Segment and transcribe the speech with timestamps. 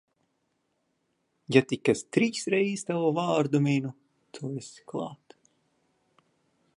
[1.55, 3.93] Ja tik es trīs reiz tavu vārdu minu,
[4.39, 5.39] tu esi klāt.